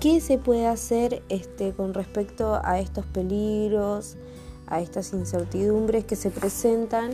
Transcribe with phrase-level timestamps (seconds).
[0.00, 4.16] ¿Qué se puede hacer este, con respecto a estos peligros,
[4.68, 7.10] a estas incertidumbres que se presentan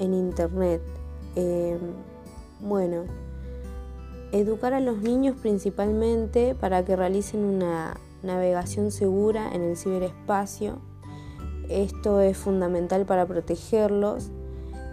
[0.00, 0.80] en Internet?
[1.36, 1.76] Eh,
[2.60, 3.04] bueno,
[4.32, 10.78] educar a los niños principalmente para que realicen una navegación segura en el ciberespacio.
[11.68, 14.30] Esto es fundamental para protegerlos.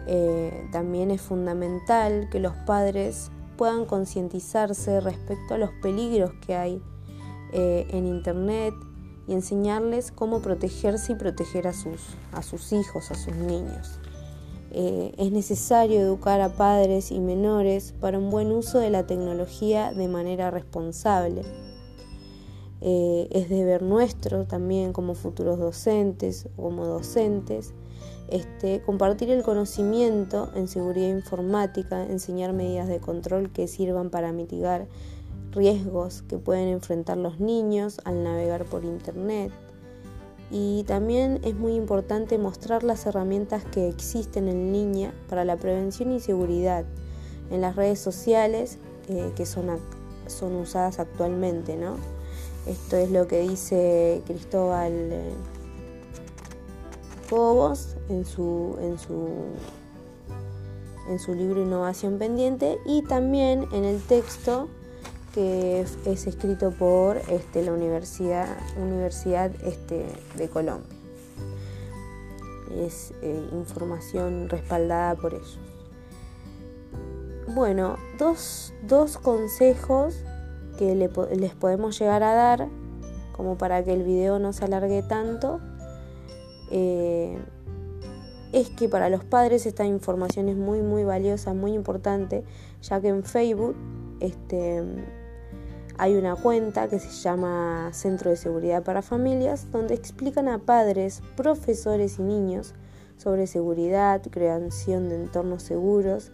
[0.08, 6.81] Eh, también es fundamental que los padres puedan concientizarse respecto a los peligros que hay
[7.53, 8.73] eh, en Internet
[9.27, 13.99] y enseñarles cómo protegerse y proteger a sus, a sus hijos, a sus niños.
[14.72, 19.91] Eh, es necesario educar a padres y menores para un buen uso de la tecnología
[19.94, 21.41] de manera responsable.
[22.81, 27.73] Eh, es deber nuestro también como futuros docentes o como docentes
[28.30, 34.88] este, compartir el conocimiento en seguridad informática, enseñar medidas de control que sirvan para mitigar
[35.52, 39.52] riesgos que pueden enfrentar los niños al navegar por Internet.
[40.52, 46.11] Y también es muy importante mostrar las herramientas que existen en línea para la prevención
[46.11, 46.86] y seguridad
[47.52, 48.77] en las redes sociales
[49.08, 49.67] eh, que son,
[50.27, 51.75] son usadas actualmente.
[51.75, 51.95] ¿no?
[52.66, 55.31] Esto es lo que dice Cristóbal eh,
[57.30, 59.27] Cobos en su, en su
[61.09, 64.70] en su libro Innovación Pendiente y también en el texto
[65.33, 70.05] que es escrito por este, la Universidad, Universidad este,
[70.36, 70.89] de Colombia.
[72.75, 75.59] Es eh, información respaldada por ellos.
[77.47, 78.73] Bueno, dos,
[79.23, 80.23] consejos
[80.77, 82.67] que les podemos llegar a dar,
[83.36, 85.59] como para que el video no se alargue tanto,
[86.71, 87.39] eh,
[88.53, 92.43] es que para los padres esta información es muy muy valiosa, muy importante,
[92.81, 93.75] ya que en Facebook
[94.19, 94.83] este,
[96.00, 101.21] hay una cuenta que se llama Centro de Seguridad para Familias, donde explican a padres,
[101.36, 102.73] profesores y niños
[103.17, 106.32] sobre seguridad, creación de entornos seguros.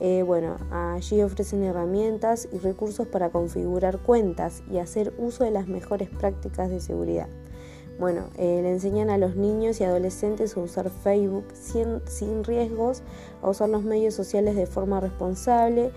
[0.00, 5.68] Eh, bueno, allí ofrecen herramientas y recursos para configurar cuentas y hacer uso de las
[5.68, 7.28] mejores prácticas de seguridad.
[7.98, 13.02] Bueno, eh, le enseñan a los niños y adolescentes a usar Facebook sin, sin riesgos,
[13.42, 15.92] a usar los medios sociales de forma responsable,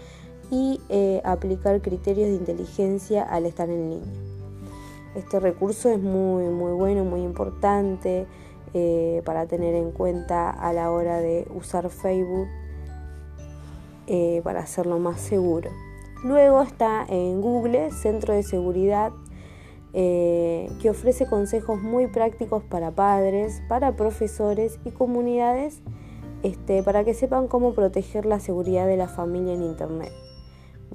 [0.52, 4.14] y eh, aplicar criterios de inteligencia al estar en línea.
[5.16, 8.28] Este recurso es muy, muy bueno, muy importante
[8.74, 12.48] eh, para tener en cuenta a la hora de usar Facebook
[14.08, 15.70] eh, para hacerlo más seguro.
[16.24, 19.12] Luego está en Google, Centro de Seguridad,
[19.94, 25.82] que ofrece consejos muy prácticos para padres, para profesores y comunidades
[26.46, 30.12] este, para que sepan cómo proteger la seguridad de la familia en Internet.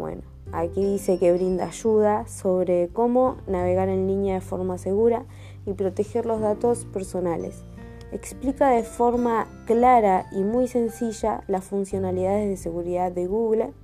[0.00, 0.22] Bueno,
[0.52, 5.26] aquí dice que brinda ayuda sobre cómo navegar en línea de forma segura
[5.66, 7.64] y proteger los datos personales.
[8.10, 13.74] Explica de forma clara y muy sencilla las funcionalidades de seguridad de Google.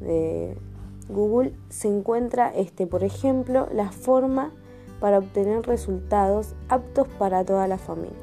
[0.00, 0.56] De
[1.10, 4.50] Google se encuentra, este, por ejemplo, la forma
[4.98, 8.16] para obtener resultados aptos para toda la familia.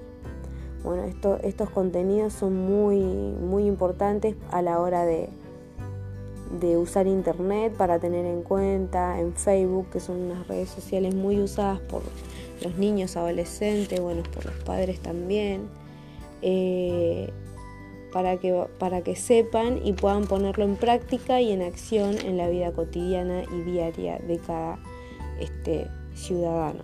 [0.84, 1.03] Bueno,
[1.44, 5.30] estos contenidos son muy, muy importantes a la hora de,
[6.59, 11.39] de usar internet para tener en cuenta, en Facebook, que son unas redes sociales muy
[11.39, 12.01] usadas por
[12.62, 15.69] los niños, adolescentes, bueno, por los padres también,
[16.41, 17.31] eh,
[18.11, 22.50] para, que, para que sepan y puedan ponerlo en práctica y en acción en la
[22.50, 24.79] vida cotidiana y diaria de cada
[25.40, 26.84] este, ciudadano.